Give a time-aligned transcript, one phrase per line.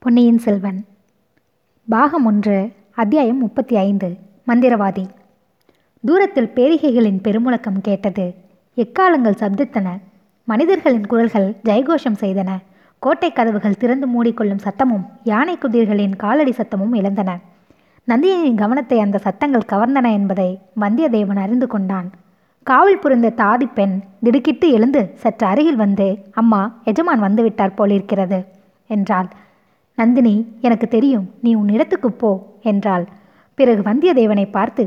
[0.00, 0.84] பொன்னியின் செல்வன்.
[1.88, 5.06] பாகம் ஒன்று அத்தியாயம் முப்பத்தி ஐந்து மந்திரவாதி.
[6.04, 8.34] தூரத்தில் பேரிகைகளின் பெருமுழக்கம் கேட்டது.
[8.74, 9.98] எக்காலங்கள் சப்தித்தன.
[10.44, 12.50] மனிதர்களின் குரல்கள் ஜெயகோஷம் செய்தன.
[12.98, 17.38] கோட்டை கதவுகள் திறந்து மூடிக்கொள்ளும் சத்தமும் யானை குதிர்களின் காலடி சத்தமும் இழந்தன.
[18.08, 22.10] நந்தியனின் கவனத்தை அந்த சத்தங்கள் கவர்ந்தன என்பதை வந்தியத்தேவன் அறிந்து கொண்டான்.
[22.62, 28.44] காவல் புரிந்த தாதி பெண் திடுக்கிட்டு எழுந்து சற்று அருகில் வந்து அம்மா எஜமான் வந்துவிட்டார் போலிருக்கிறது
[28.86, 29.28] என்றாள்.
[29.98, 32.30] நந்தினி எனக்கு தெரியும் நீ உன் இடத்துக்கு போ
[32.62, 33.04] என்றாள்.
[33.58, 34.84] பிறகு வந்தியத்தேவனை பார்த்து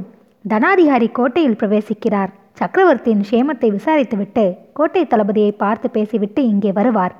[0.49, 2.31] தனாதிகாரி கோட்டையில் பிரவேசிக்கிறார்.
[2.53, 7.13] சக்கரவர்த்தியின் சேமத்தை விசாரித்துவிட்டு கோட்டை தளபதியை பார்த்து பேசிவிட்டு இங்கே வருவார்.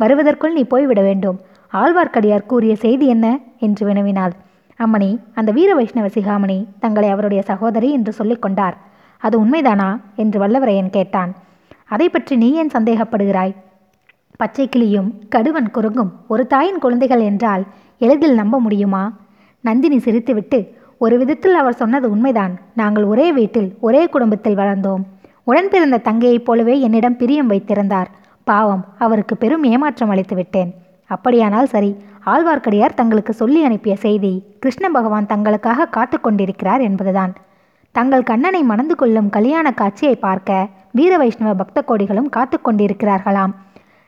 [0.00, 1.38] வருவதற்குள் நீ போய்விட வேண்டும்.
[1.72, 3.26] ஆழ்வார்க்கடியார் கூறிய செய்தி என்ன?
[3.58, 4.34] என்று வினவினாள்.
[4.78, 8.76] அம்மணி அந்த வீர வைஷ்ணவ சிகாமணி தங்களை அவருடைய சகோதரி என்று சொல்லிக் கொண்டார்.
[9.22, 9.90] அது உண்மைதானா?
[10.16, 11.32] என்று வல்லவரையன் கேட்டான்.
[11.86, 13.54] அதை பற்றி நீ ஏன் சந்தேகப்படுகிறாய்?
[14.36, 17.64] பச்சை கிளியும் கடுவன் குரங்கும் ஒரு தாயின் குழந்தைகள் என்றால்
[17.98, 19.12] எளிதில் நம்ப முடியுமா?
[19.60, 20.58] நந்தினி சிரித்துவிட்டு
[20.98, 22.58] ஒரு விதத்தில் அவர் சொன்னது உண்மைதான்.
[22.74, 25.02] நாங்கள் ஒரே வீட்டில் ஒரே குடும்பத்தில் வளர்ந்தோம்.
[25.44, 28.10] உடன் பிறந்த தங்கையைப் போலவே என்னிடம் பிரியம் வைத்திருந்தார்.
[28.44, 30.74] பாவம் அவருக்கு பெரும் ஏமாற்றம் அளித்து விட்டேன்.
[31.06, 37.32] அப்படியானால் சரி ஆழ்வார்க்கடியார் தங்களுக்கு சொல்லி அனுப்பிய செய்தி கிருஷ்ண பகவான் தங்களுக்காக காத்து கொண்டிருக்கிறார் என்பதுதான்.
[37.92, 43.54] தங்கள் கண்ணனை மணந்து கொள்ளும் கல்யாண காட்சியை பார்க்க வீர வைஷ்ணவ பக்த கோடிகளும் காத்து கொண்டிருக்கிறார்களாம்.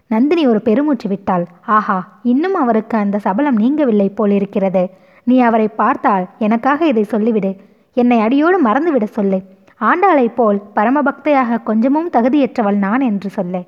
[0.08, 1.44] நந்தினி ஒரு பெருமூச்சு விட்டாள்.
[1.66, 4.90] ஆஹா இன்னும் அவருக்கு அந்த சபலம் நீங்கவில்லை போலிருக்கிறது.
[5.24, 7.56] நீ அவரை பார்த்தால் எனக்காக இதை சொல்லிவிடு.
[7.92, 9.42] என்னை அடியோடு மறந்துவிட சொல்லு.
[9.80, 13.62] ஆண்டாளைப் போல் பரமபக்தையாக கொஞ்சமும் தகுதியற்றவள் நான் என்று சொல்லு.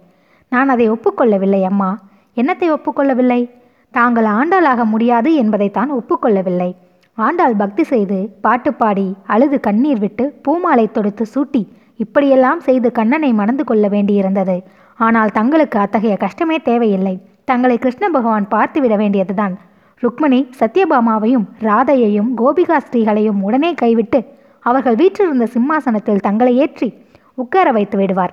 [0.49, 1.91] நான் அதை ஒப்புக்கொள்ளவில்லை அம்மா.
[2.37, 3.51] என்னத்தை ஒப்புக்கொள்ளவில்லை?
[3.91, 6.75] தாங்கள் ஆண்டாளாக முடியாது என்பதைத்தான் ஒப்புக்கொள்ளவில்லை.
[7.15, 11.63] ஆண்டாள் பக்தி செய்து பாட்டு பாடி அழுது கண்ணீர் விட்டு பூமாலை தொடுத்து சூட்டி
[11.97, 14.63] இப்படியெல்லாம் செய்து கண்ணனை மணந்து கொள்ள வேண்டியிருந்தது.
[15.07, 17.15] ஆனால் தங்களுக்கு அத்தகைய கஷ்டமே தேவையில்லை.
[17.51, 19.55] தங்களை கிருஷ்ண பகவான் பார்த்து விட வேண்டியதுதான்.
[20.03, 24.21] ருக்மணி சத்யபாமாவையும் ராதையையும் கோபிகா ஸ்ரீகளையும் உடனே கைவிட்டு
[24.65, 26.89] அவர்கள் வீற்றிருந்த சிம்மாசனத்தில் தங்களை ஏற்றி
[27.35, 28.33] உட்கார வைத்து விடுவார்.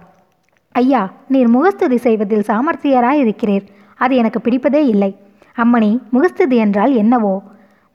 [0.75, 1.01] ஐயா
[1.33, 3.65] நீர் முகஸ்துதி செய்வதில் சாமர்த்தியராயிருக்கிறீர்.
[3.99, 5.11] அது எனக்கு பிடிப்பதே இல்லை.
[5.57, 7.35] அம்மணி முகஸ்துதி என்றால் என்னவோ?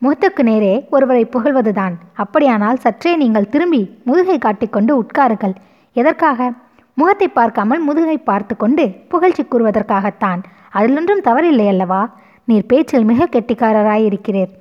[0.03, 1.95] முகத்துக்கு நேரே ஒருவரை புகழ்வதுதான்.
[2.23, 5.55] அப்படியானால் சற்றே நீங்கள் திரும்பி முதுகை காட்டிக்கொண்டு உட்காருங்கள்.
[5.97, 6.51] எதற்காக?
[6.95, 10.41] முகத்தை பார்க்காமல் முதுகை பார்த்து கொண்டு புகழ்ச்சி கூறுவதற்காகத்தான்.
[10.75, 12.03] அதிலொன்றும் தவறில்லை அல்லவா?
[12.45, 14.53] நீர் பேச்சில் மிக கெட்டிக்காரராயிருக்கிறீர்.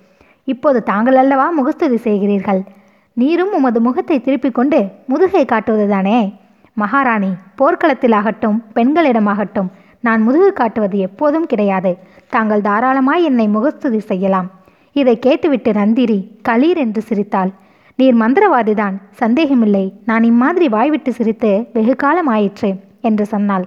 [0.44, 2.62] இப்போது தாங்கள் அல்லவா முகஸ்துதி செய்கிறீர்கள்?
[3.18, 6.20] நீரும் உமது முகத்தை திருப்பிக் கொண்டு முதுகை காட்டுவதுதானே?
[6.74, 11.92] மகாராணி போர்க்களத்திலாகட்டும் பெண்களிடமாகட்டும் நான் முதுகு காட்டுவது எப்போதும் கிடையாது.
[12.30, 14.48] தாங்கள் தாராளமாய் என்னை முகஸ்துதி செய்யலாம்.
[14.96, 17.52] இதை கேட்டுவிட்டு நந்திரி களீர் என்று சிரித்தாள்.
[18.02, 18.96] நீர் மந்திரவாதிதான்.
[19.22, 19.86] சந்தேகமில்லை.
[20.10, 22.70] நான் இம்மாதிரி வாய்விட்டு சிரித்து வெகு காலம் ஆயிற்று
[23.08, 23.66] என்று சொன்னாள்.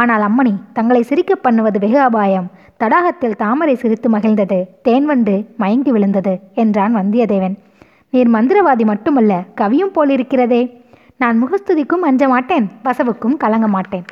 [0.00, 2.46] ஆனால் அம்மணி தங்களை சிரிக்க பண்ணுவது வெகு அபாயம்.
[2.82, 4.58] தடாகத்தில் தாமரை சிரித்து மகிழ்ந்தது.
[4.88, 7.56] தேன்வண்டு மயங்கி விழுந்தது என்றான் வந்தியத்தேவன்.
[8.14, 10.62] நீர் மந்திரவாதி மட்டுமல்ல கவியும் போலிருக்கிறதே.
[11.22, 14.06] நான் முகஸ்துதிக்கும் அஞ்ச மாட்டேன் வசவுக்கும் கலங்க மாட்டேன்.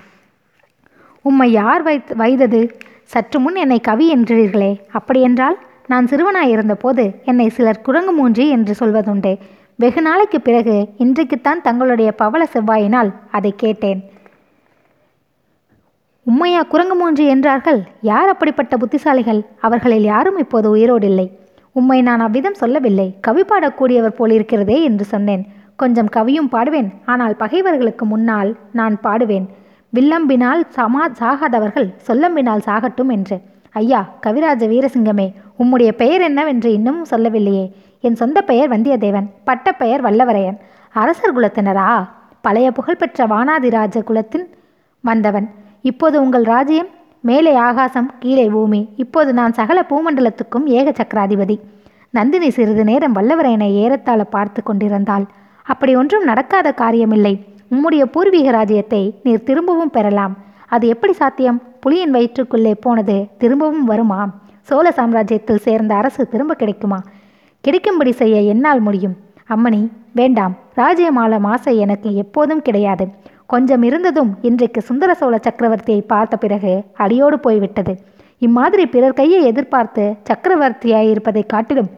[1.24, 2.60] உம்மை யார் வை வைத்தது?
[3.12, 4.72] சற்று முன் என்னை கவி என்றீர்களே.
[4.98, 5.56] அப்படியென்றால்
[5.92, 9.32] நான் சிறுவனாயிருந்த போது என்னை சிலர் குரங்கு மூஞ்சி என்று சொல்வதுண்டு.
[9.82, 14.00] வெகு நாளைக்கு பிறகு இன்றைக்குத்தான் தங்களுடைய பவள செவ்வாயினால் அதை கேட்டேன்.
[16.26, 17.80] உம்மையா குரங்கு மூன்று என்றார்கள்.
[18.10, 19.40] யார் அப்படிப்பட்ட புத்திசாலிகள்?
[19.66, 21.26] அவர்களில் யாரும் இப்போது உயிரோடில்லை.
[21.72, 23.08] உம்மை நான் அவ்விதம் சொல்லவில்லை.
[23.26, 25.44] கவி பாடக்கூடியவர் போலிருக்கிறதே என்று சொன்னேன்.
[25.82, 26.90] கொஞ்சம் கவியும் பாடுவேன்.
[27.12, 29.46] ஆனால் பகைவர்களுக்கு முன்னால் நான் பாடுவேன்.
[29.92, 33.38] வில்லம்பினால் சமா சாகாதவர்கள் சொல்லம்பினால் சாகட்டும் என்று.
[33.82, 35.28] ஐயா கவிராஜ வீரசிங்கமே
[35.62, 37.64] உம்முடைய பெயர் என்னவென்று இன்னமும் சொல்லவில்லையே.
[38.00, 40.58] என் சொந்த பெயர் வந்தியத்தேவன் பட்டப்பெயர் வல்லவரையன்.
[40.92, 42.08] அரசர் குலத்தினரா?
[42.40, 44.46] பழைய புகழ்பெற்ற வானாதிராஜ குலத்தின்
[45.00, 45.50] வந்தவன்.
[45.82, 46.86] இப்போது உங்கள் ராஜ்யம்
[47.20, 48.88] மேலே ஆகாசம் கீழே பூமி.
[48.96, 51.58] இப்போது நான் சகல பூமண்டலத்துக்கும் ஏக சக்கராதிபதி.
[52.10, 55.24] நந்தினி சிறிது நேரம் வல்லவரையனை ஏறத்தாழ பார்த்து கொண்டிருந்தாள்.
[55.62, 57.34] அப்படி ஒன்றும் நடக்காத காரியமில்லை.
[57.70, 60.36] உம்முடைய பூர்வீக ராஜ்யத்தை நீர் திரும்பவும் பெறலாம்.
[60.66, 61.62] அது எப்படி சாத்தியம்?
[61.86, 64.20] புலியின் வயிற்றுக்குள்ளே போனது திரும்பவும் வருமா?
[64.60, 66.98] சோழ சாம்ராஜ்யத்தில் சேர்ந்த அரசு திரும்ப கிடைக்குமா?
[67.64, 69.16] கிடைக்கும்படி செய்ய என்னால் முடியும்.
[69.48, 69.80] அம்மணி
[70.12, 70.54] வேண்டாம்.
[70.76, 73.04] ராஜ்யமால மாசை எனக்கு எப்போதும் கிடையாது.
[73.46, 76.72] கொஞ்சம் இருந்ததும் இன்றைக்கு சுந்தர சோழ சக்கரவர்த்தியை பார்த்த பிறகு
[77.04, 77.92] அடியோடு போய்விட்டது.
[78.38, 81.90] இம்மாதிரி பிறர் கையை எதிர்பார்த்து சக்கரவர்த்தியாயிருப்பதை காட்டிலும்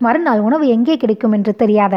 [0.00, 1.94] மறுநாள் உணவு எங்கே கிடைக்கும் என்று தெரியாத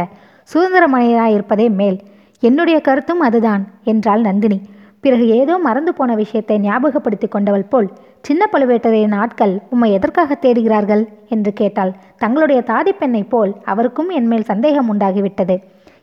[0.50, 1.98] சுதந்திரமனையாயிருப்பதே மேல்.
[2.44, 4.60] என்னுடைய கருத்தும் அதுதான் என்றாள் நந்தினி.
[5.04, 7.90] பிறகு ஏதோ மறந்து போன விஷயத்தை ஞாபகப்படுத்தி கொண்டவள் போல்
[8.22, 11.04] சின்ன பழுவேட்டரையின் ஆட்கள் உம்மை எதற்காக தேடுகிறார்கள்?
[11.30, 11.92] என்று கேட்டாள்.
[12.18, 15.56] தங்களுடைய தாதி பெண்ணைப் போல் அவருக்கும் என்மேல் சந்தேகம் உண்டாகிவிட்டது.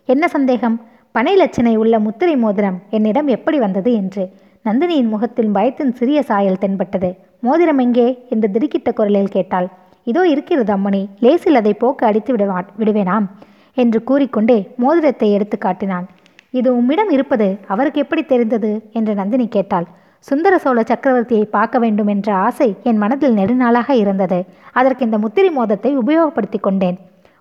[0.05, 0.77] என்ன சந்தேகம்?
[1.13, 4.25] பனை லட்சணை உள்ள முத்திரை மோதிரம் என்னிடம் எப்படி வந்தது என்று.
[4.65, 7.11] நந்தினியின் முகத்தில் பயத்தின் சிறிய சாயல் தென்பட்டது.
[7.41, 8.27] மோதிரம் எங்கே?
[8.29, 9.69] என்று திடுக்கிட்ட குரலில் கேட்டாள்.
[10.05, 11.09] இதோ இருக்கிறது அம்மணி.
[11.21, 13.27] லேசில் அதை போக்க அடித்து விடுவா விடுவேனாம்
[13.75, 16.07] என்று கூறிக்கொண்டே மோதிரத்தை எடுத்து காட்டினான்.
[16.51, 18.71] இது உம்மிடம் இருப்பது அவருக்கு எப்படி தெரிந்தது?
[18.93, 19.87] என்று நந்தினி கேட்டாள்.
[20.19, 24.45] சுந்தர சோழ சக்கரவர்த்தியை பார்க்க வேண்டும் என்ற ஆசை என் மனதில் நெடுநாளாக இருந்தது.
[24.73, 26.99] அதற்கு இந்த முத்திரை மோதத்தை உபயோகப்படுத்தி கொண்டேன்.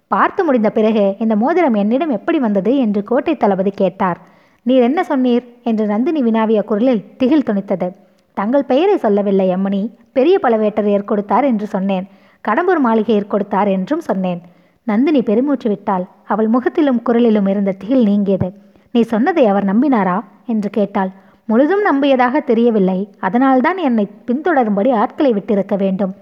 [0.07, 4.19] பார்த்து முடிந்த பிறகு இந்த மோதிரம் என்னிடம் எப்படி வந்தது என்று கோட்டை தளபதி கேட்டார்.
[4.61, 5.43] நீர் என்ன சொன்னீர்?
[5.63, 7.91] என்று நந்தினி வினாவிய குரலில் திகில் துணித்தது.
[8.33, 9.89] தங்கள் பெயரை சொல்லவில்லை அம்மணி.
[10.13, 12.07] பெரிய பழவேட்டரையர் கொடுத்தார் என்று சொன்னேன்.
[12.47, 14.41] கடம்பூர் மாளிகையர் கொடுத்தார் என்றும் சொன்னேன்.
[14.83, 16.05] நந்தினி பெருமூச்சு விட்டாள்.
[16.25, 18.53] அவள் முகத்திலும் குரலிலும் இருந்த திகில் நீங்கியது.
[18.91, 20.19] நீ சொன்னதை அவர் நம்பினாரா?
[20.45, 21.11] என்று கேட்டாள்.
[21.49, 22.99] முழுதும் நம்பியதாக தெரியவில்லை.
[23.19, 26.13] அதனால்தான் என்னை பின்தொடரும்படி ஆட்களை விட்டிருக்க வேண்டும்.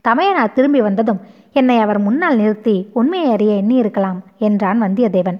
[0.00, 1.20] தமையனார் திரும்பி வந்ததும்
[1.52, 5.38] என்னை அவர் முன்னால் நிறுத்தி உண்மையை அறிய எண்ணியிருக்கலாம் என்றான் வந்தியத்தேவன்.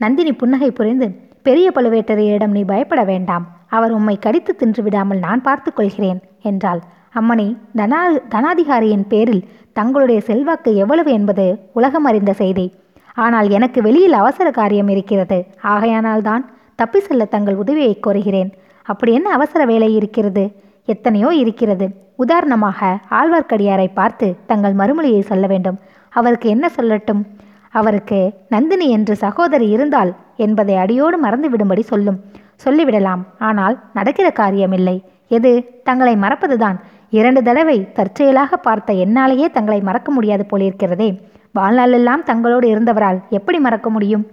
[0.00, 1.06] நந்தினி புன்னகை புரிந்து
[1.42, 3.44] பெரிய பழுவேட்டரையரிடம் நீ பயப்பட வேண்டாம்.
[3.68, 6.80] அவர் உம்மை கடித்து தின்று விடாமல் நான் பார்த்து கொள்கிறேன் என்றாள்.
[7.14, 7.46] அம்மணி
[7.78, 8.00] தனா
[8.34, 12.66] தனாதிகாரியின் பேரில் தங்களுடைய செல்வாக்கு எவ்வளவு என்பது உலகம் அறிந்த செய்தி.
[13.14, 15.38] ஆனால் எனக்கு வெளியில் அவசர காரியம் இருக்கிறது.
[15.62, 16.42] ஆகையானால்தான்
[16.76, 18.52] தப்பி செல்ல தங்கள் உதவியை கோருகிறேன்.
[18.82, 20.52] அப்படி என்ன அவசர வேலை இருக்கிறது?
[20.84, 21.86] எத்தனையோ இருக்கிறது.
[22.16, 25.78] உதாரணமாக ஆழ்வார்க்கடியாரை பார்த்து தங்கள் மறுமொழியை சொல்ல வேண்டும்.
[26.10, 27.22] அவருக்கு என்ன சொல்லட்டும்?
[27.70, 32.20] அவருக்கு நந்தினி என்று சகோதரி இருந்தால் என்பதை அடியோடு மறந்துவிடும்படி சொல்லும்.
[32.64, 33.22] சொல்லிவிடலாம்.
[33.38, 35.82] ஆனால் நடக்கிற காரியமில்லை எது?
[35.84, 36.76] தங்களை மறப்பதுதான்.
[37.10, 41.20] இரண்டு தடவை தற்செயலாக பார்த்த என்னாலேயே தங்களை மறக்க முடியாது போலிருக்கிறதே.
[41.54, 44.26] வாழ்நாளெல்லாம் தங்களோடு இருந்தவரால் எப்படி மறக்க முடியும்?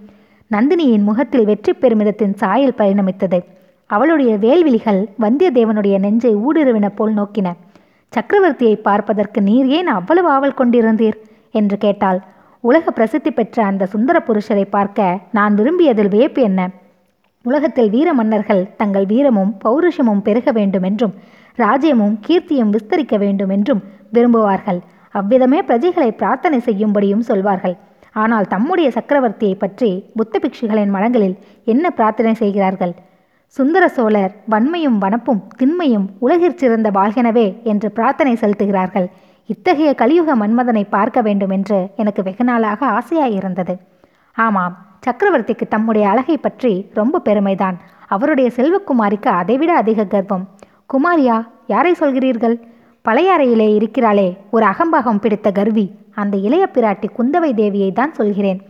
[0.50, 3.38] நந்தினியின் முகத்தில் வெற்றி பெருமிதத்தின் சாயல் பரிணமித்தது.
[3.90, 7.48] அவளுடைய வேல்விழிகள் வந்தியத்தேவனுடைய நெஞ்சை ஊடுருவின போல் நோக்கின.
[8.12, 11.18] சக்கரவர்த்தியை பார்ப்பதற்கு நீர் ஏன் அவ்வளவு ஆவல் கொண்டிருந்தீர்?
[11.50, 12.20] என்று கேட்டாள்.
[12.60, 16.70] உலக பிரசித்தி பெற்ற அந்த சுந்தர புருஷரை பார்க்க நான் விரும்பியதில் வியப்பு என்ன?
[17.44, 21.14] உலகத்தில் வீர மன்னர்கள் தங்கள் வீரமும் பௌருஷமும் பெருக வேண்டும் என்றும்
[21.58, 23.82] ராஜ்யமும் கீர்த்தியும் விஸ்தரிக்க வேண்டும் என்றும்
[24.12, 24.80] விரும்புவார்கள்.
[25.14, 27.76] அவ்விதமே பிரஜைகளை பிரார்த்தனை செய்யும்படியும் சொல்வார்கள்.
[28.14, 32.94] ஆனால் தம்முடைய சக்கரவர்த்தியை பற்றி புத்த பிக்ஷுகளின் மனங்களில் என்ன பிரார்த்தனை செய்கிறார்கள்?
[33.56, 39.06] சுந்தர சோழர் வன்மையும் வனப்பும் திண்மையும் உலகிற் சிறந்த வாழ்கெனவே என்று பிரார்த்தனை செலுத்துகிறார்கள்.
[39.46, 43.74] இத்தகைய கலியுக மன்மதனை பார்க்க வேண்டும் என்று எனக்கு வெகுநாளாக ஆசையாயிருந்தது.
[44.36, 44.76] ஆமாம்
[45.06, 47.76] சக்கரவர்த்திக்கு தம்முடைய அழகை பற்றி ரொம்ப பெருமைதான்.
[48.08, 50.44] அவருடைய செல்வக்குமாரிக்கு அதைவிட அதிக கர்வம்.
[50.94, 51.36] குமாரியா
[51.66, 52.56] யாரை சொல்கிறீர்கள்?
[53.04, 55.84] பழையாறையிலே இருக்கிறாளே ஒரு அகம்பாகம் பிடித்த கர்வி.
[56.14, 58.60] அந்த இளைய பிராட்டி குந்தவை தேவியை தான் சொல்கிறேன்.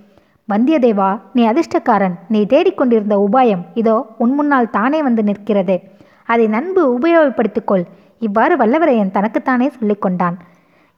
[0.49, 2.17] வந்தியத்தேவா நீ அதிர்ஷ்டக்காரன்.
[2.29, 5.77] நீ தேடிக்கொண்டிருந்த உபாயம் இதோ உன் முன்னால் தானே வந்து நிற்கிறது.
[6.25, 7.85] அதை நன்பு உபயோகப்படுத்திக்கொள்
[8.19, 10.37] இவ்வாறு வல்லவரையன் தனக்குத்தானே சொல்லிக்கொண்டான்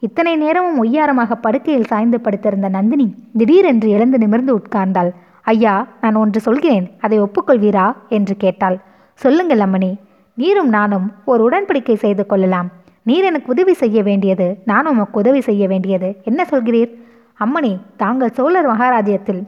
[0.03, 5.11] இத்தனை நேரமும் ஒய்யாரமாக படுக்கையில் சாய்ந்து படுத்திருந்த நந்தினி திடீரென்று எழுந்து நிமிர்ந்து உட்கார்ந்தாள்.
[5.43, 6.87] ஐயா நான் ஒன்று சொல்கிறேன்.
[7.01, 7.87] அதை ஒப்புக்கொள்வீரா?
[8.09, 8.79] என்று கேட்டாள்.
[9.15, 9.93] சொல்லுங்கள் அம்மணி.
[10.35, 12.69] நீரும் நானும் ஒரு உடன்படிக்கை செய்து கொள்ளலாம்.
[13.09, 16.17] நீர் எனக்கு உதவி செய்ய வேண்டியது நான் உமக்கு உதவி செய்ய வேண்டியது.
[16.25, 16.91] என்ன சொல்கிறீர்?
[17.41, 19.43] அம்மணி தாங்கள் சோழர் மகாராஜ்யத்தில்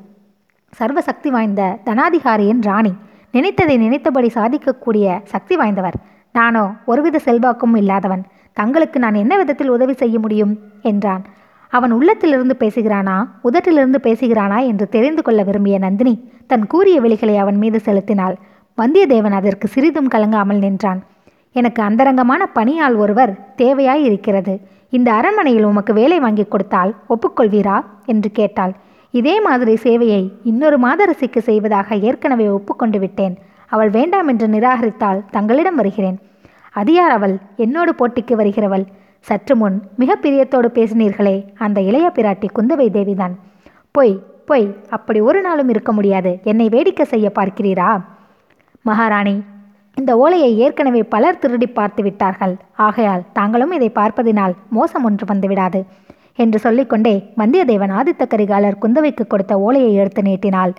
[0.72, 2.93] சர்வ சக்தி வாய்ந்த தனாதிகாரியின் ராணி.
[3.32, 5.96] நினைத்ததை நினைத்தபடி சாதிக்கக்கூடிய சக்தி வாய்ந்தவர்.
[6.32, 8.22] நானோ ஒருவித செல்வாக்கும் இல்லாதவன்.
[8.52, 10.58] தங்களுக்கு நான் என்ன விதத்தில் உதவி செய்ய முடியும்?
[10.82, 11.25] என்றான்.
[11.72, 16.14] அவன் உள்ளத்திலிருந்து பேசுகிறானா உதட்டிலிருந்து பேசுகிறானா என்று தெரிந்து கொள்ள விரும்பிய நந்தினி
[16.46, 18.37] தன் கூறிய விழிகளை அவன் மீது செலுத்தினாள்.
[18.78, 21.02] வந்தியத்தேவன் அதற்கு சிறிதும் கலங்காமல் நின்றான்.
[21.52, 24.60] எனக்கு அந்தரங்கமான பணியாள் ஒருவர் தேவையாய் இருக்கிறது
[24.90, 27.84] இந்த அரண்மனையில் உமக்கு வேலை வாங்கி கொடுத்தால் ஒப்புக்கொள்வீரா?
[28.06, 28.73] என்று கேட்டாள்.
[29.11, 33.38] இதே மாதிரி சேவையை இன்னொரு மாதரசிக்கு செய்வதாக ஏற்கனவே ஒப்புக்கொண்டு விட்டேன்.
[33.66, 36.18] அவள் வேண்டாம் என்று நிராகரித்தால் தங்களிடம் வருகிறேன்.
[36.73, 37.38] அது யார் அவள்?
[37.56, 38.87] என்னோடு போட்டிக்கு வருகிறவள்.
[39.20, 43.34] சற்று முன் மிக பிரியத்தோடு பேசினீர்களே அந்த இளைய பிராட்டி குந்தவை தேவிதான்.
[43.90, 46.38] பொய் பொய் அப்படி ஒரு நாளும் இருக்க முடியாது.
[46.42, 48.04] என்னை வேடிக்கை செய்ய பார்க்கிறீரா?
[48.82, 49.42] மகாராணி
[49.99, 52.55] இந்த ஓலையை ஏற்கனவே பலர் திருடி பார்த்து விட்டார்கள்.
[52.87, 55.81] ஆகையால் தாங்களும் இதை பார்ப்பதினால் மோசம் ஒன்று வந்துவிடாது
[56.43, 60.73] என்று சொல்லிக்கொண்டே வந்தியத்தேவன் ஆதித்த கரிகாலர் குந்தவைக்கு கொடுத்த ஓலையை எடுத்து நீட்டினாள்.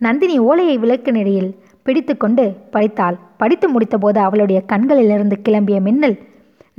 [0.00, 1.50] நந்தினி ஓலையை விளக்கு நெறியில்
[1.86, 6.16] பிடித்துக்கொண்டு படித்தாள் படித்து முடித்தபோது அவளுடைய கண்களிலிருந்து கிளம்பிய மின்னல்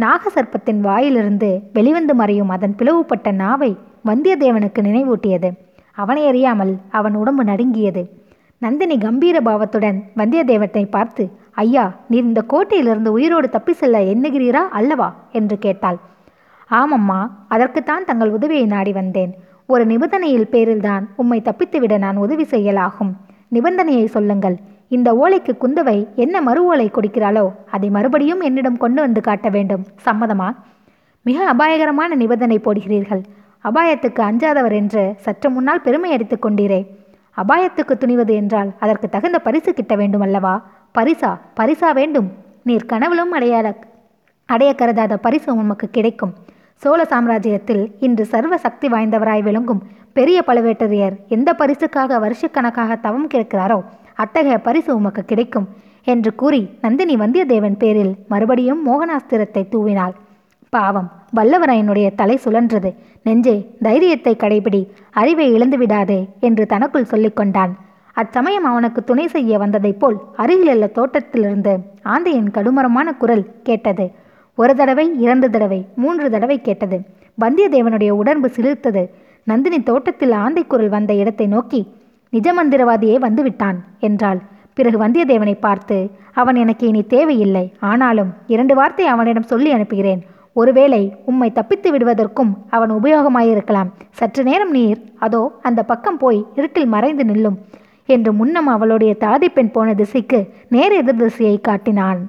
[0.04, 3.72] நாகசர்ப்பத்தின் வாயிலிருந்து வெளிவந்து மறையும் அதன் பிளவுபட்ட நாவை
[4.10, 5.50] வந்தியத்தேவனுக்கு நினைவூட்டியது.
[5.98, 8.04] அவனை அறியாமல் அவன் உடம்பு நடுங்கியது.
[8.58, 15.16] நந்தினி கம்பீர பாவத்துடன் வந்தியத்தேவனை பார்த்து ஐயா நீர் இந்த கோட்டையிலிருந்து உயிரோடு தப்பி செல்ல எண்ணுகிறீரா அல்லவா?
[15.32, 15.98] என்று கேட்டாள்.
[16.72, 19.34] ஆமம்மா அதற்குத்தான் தங்கள் உதவியை நாடி வந்தேன்.
[19.66, 23.14] ஒரு நிபந்தனையில் பேரில்தான் உம்மை தப்பித்துவிட நான் உதவி செய்யலாகும்.
[23.52, 24.56] நிபந்தனையை சொல்லுங்கள்.
[24.88, 29.86] இந்த ஓலைக்கு குந்தவை என்ன மறு ஓலை கொடுக்கிறாளோ அதை மறுபடியும் என்னிடம் கொண்டு வந்து காட்ட வேண்டும்.
[30.06, 30.56] சம்மதமா?
[31.22, 33.24] மிக அபாயகரமான நிபந்தனை போடுகிறீர்கள்.
[33.64, 36.86] அபாயத்துக்கு அஞ்சாதவர் என்று சற்று முன்னால் பெருமை அடித்துக் கொண்டீரே.
[37.38, 40.56] அபாயத்துக்கு துணிவது என்றால் அதற்கு தகுந்த பரிசு கிட்ட வேண்டும் அல்லவா
[40.96, 41.32] பரிசா?
[41.60, 42.28] பரிசா வேண்டும்.
[42.64, 43.76] நீர் கனவிலும் அடையாள
[44.50, 46.34] அடைய கருதாத பரிசு உமக்கு கிடைக்கும்.
[46.82, 49.82] சோழ சாம்ராஜ்யத்தில் இன்று சர்வ சக்தி வாய்ந்தவராய் விளங்கும்
[50.14, 53.80] பெரிய பழுவேட்டரையர் எந்த பரிசுக்காக வருஷக்கணக்காக தவம் கேட்கிறாரோ
[54.16, 55.68] அத்தகைய பரிசு உமக்கு கிடைக்கும்
[56.04, 60.14] என்று கூறி நந்தினி வந்தியத்தேவன் பேரில் மறுபடியும் மோகனாஸ்திரத்தை தூவினாள்.
[60.70, 61.10] பாவம்.
[61.36, 62.94] வல்லவராயனுடைய தலை சுழன்றது.
[63.24, 67.74] நெஞ்சே தைரியத்தை கடைபிடி அறிவை இழந்து விடாதே என்று தனக்குள் சொல்லிக்கொண்டான்
[68.14, 71.74] அச்சமயம் அவனுக்கு துணை செய்ய வந்ததைப் போல் அருகிலுள்ள தோட்டத்திலிருந்து
[72.04, 74.06] ஆந்தையின் கடுமரமான குரல் கேட்டது.
[74.58, 76.98] ஒரு தடவை இரண்டு தடவை மூன்று தடவை கேட்டது.
[77.42, 79.04] வந்தியத்தேவனுடைய உடம்பு சிலிர்த்தது.
[79.44, 81.82] நந்தினி தோட்டத்தில் ஆந்தை குரல் வந்த இடத்தை நோக்கி
[82.30, 84.40] நிஜ மந்திரவாதியே வந்துவிட்டான் என்றாள்.
[84.74, 85.98] பிறகு வந்தியத்தேவனை பார்த்து
[86.34, 87.66] அவன் எனக்கு இனி தேவையில்லை.
[87.80, 90.24] ஆனாலும் இரண்டு வார்த்தை அவனிடம் சொல்லி அனுப்புகிறேன்.
[90.60, 93.90] ஒருவேளை உம்மை தப்பித்து விடுவதற்கும் அவன் உபயோகமாயிருக்கலாம்.
[94.20, 97.58] சற்று நேரம் நீர் அதோ அந்த பக்கம் போய் இருட்டில் மறைந்து நில்லும்
[98.16, 100.40] என்று முன்னம் அவளுடைய தாதி பெண் போன திசைக்கு
[100.76, 102.20] நேர் எதிர் திசையை காட்டினான்.